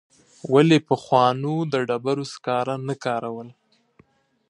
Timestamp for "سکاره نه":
2.33-2.95